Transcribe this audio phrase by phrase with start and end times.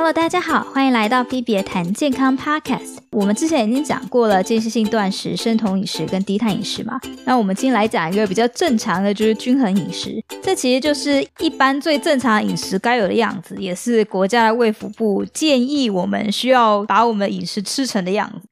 [0.00, 2.98] Hello，大家好，欢迎来到菲别谈健康 Podcast。
[3.10, 10.22] 我们之前已经讲过了间歇性断食、生酮饮食跟低碳饮食嘛，那我们今天来讲一个比较正常的，就是均衡饮食。
[10.40, 18.46] 这其实就是一般最正常的饮食该有的样子，也是国家的卫福部建议我们需要把我们的饮食吃成的样子。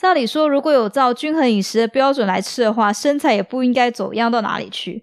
[0.00, 5.02] 照理说，如果有照均衡饮食的标准来吃的话，身材也不应该走样到哪里去。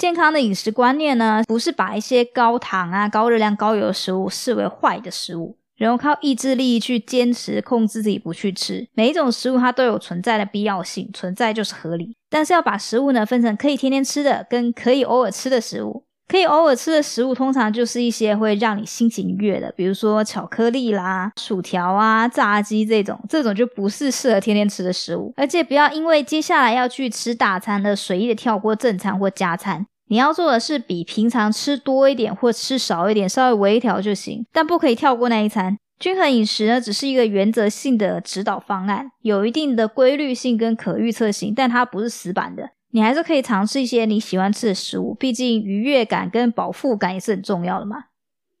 [0.00, 8.88] 健康的饮食观念呢，不是把一些高糖啊、高热量、高油的食物视为坏的食物，然后靠意志力去坚持控制自己不去吃。
[8.94, 12.16] 每一种食物它都有存在的必要性，存在就是合理。
[12.30, 16.06] 但是要把食物呢分成可以天天吃的跟可以偶尔吃的食物。
[16.28, 25.34] 可以偶尔吃的食物，通常就是一些会让你心情愉悦的，比如说巧克力啦、薯条啊、炸鸡这种，这种就不是适合天天吃的食物。
[25.36, 29.84] 而且不要因为接下来要去吃大餐而随意的跳过正餐或加餐。
[30.10, 35.78] 你要做的是比平常吃多一点或吃少一点，稍微微调就行，但不可以跳过那一餐。
[36.00, 42.70] 均衡饮食呢，只是一个原则性的指导方案，有一定的规律性跟可预测性，但它不是死板的。
[42.90, 48.06] 你还是可以尝试一些你喜欢吃的食物，毕竟愉悦感跟饱腹感也是很重要的嘛。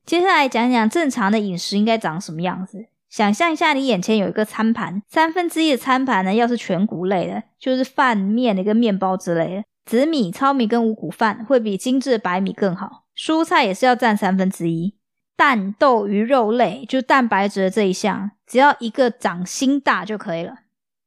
[0.06, 2.86] 接下来讲讲正常的饮食应该长什么样子。
[3.08, 9.64] 想象一下，你眼前有一个餐盘，三分之一的餐盘呢，要是全谷类的，就是饭、面的跟面包之类的。
[9.84, 13.04] 紫米、糙米跟五谷饭会比精致白米更好。
[13.16, 14.96] 蔬菜也是要占三分之一。
[15.36, 20.54] 蛋、豆、鱼、肉类，就蛋白质的这一项，只要一个掌心大就可以了。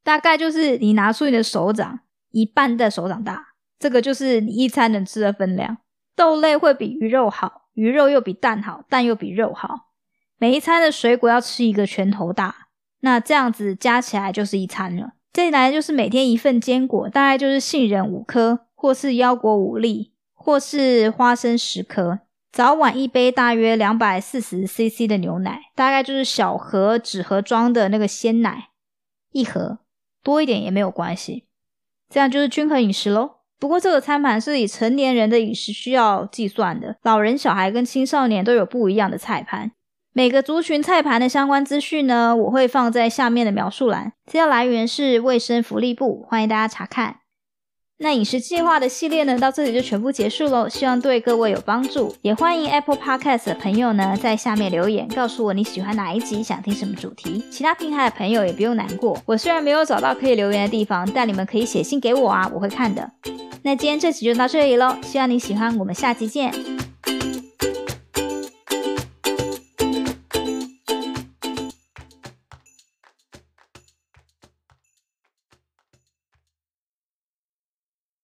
[0.04, 2.00] 大概就是你拿出你的手掌
[2.32, 5.78] 一半的手掌大，这个就是你一餐能吃的分量。
[6.16, 9.92] 豆类会比鱼肉好，鱼肉又比蛋好，蛋又比肉好。
[10.38, 12.68] 每一餐的水果要吃一个拳头大，
[13.00, 15.14] 那这样子加起来就是一餐了。
[15.34, 18.62] 再来就是每天一份坚果，大概就是杏仁五颗。
[18.84, 22.20] 或是腰果五粒，或是花生十颗，
[22.52, 28.72] 早晚一杯大约两百四十 CC 的牛奶，大概就是小盒纸盒装的那个鲜奶
[29.32, 29.78] 一盒，
[30.22, 31.46] 多一点也没有关系，
[32.10, 33.36] 这样就是均衡饮食喽。
[33.58, 39.72] 不过这个餐盘是以成年人的饮食需要计算的，老人、小孩跟青少年都有不一样的菜盘。
[40.16, 47.22] 每个族群菜盘的相关资讯呢，我会放在下面的描述栏，资料来源是卫生福利部，欢迎大家查看。
[47.98, 50.70] 那饮食计划的系列呢，到这里就全部结束喽。
[50.70, 57.44] 希望对各位有帮助，也欢迎 Apple Podcast 的朋友呢，在下面留言告诉我你喜欢哪一集，想听什么主题。
[57.50, 63.10] 其他平台的朋友也不用难过，我虽然没有找到可以留言的地方，但你们可以写信给我啊，我会看的。
[63.64, 66.83] 那今天这集就到这里喽，希望你喜欢，我们下期见。